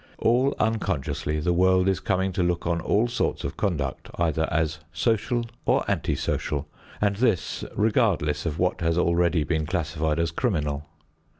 All 0.17 0.55
unconsciously 0.59 1.39
the 1.39 1.53
world 1.53 1.87
is 1.87 1.99
coming 1.99 2.31
to 2.31 2.41
look 2.41 2.65
on 2.65 2.81
all 2.81 3.07
sorts 3.07 3.43
of 3.43 3.55
conduct 3.55 4.09
either 4.15 4.47
as 4.51 4.79
social 4.91 5.45
or 5.63 5.85
anti 5.87 6.15
social, 6.15 6.67
and 6.99 7.17
this 7.17 7.63
regardless 7.75 8.47
of 8.47 8.57
what 8.57 8.81
has 8.81 8.97
already 8.97 9.43
been 9.43 9.67
classified 9.67 10.17
as 10.17 10.31
criminal. 10.31 10.85